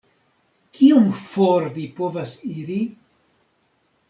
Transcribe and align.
Kiom 0.77 1.11
for 1.19 1.67
vi 1.75 1.85
povas 2.01 2.33
iri? 2.55 2.81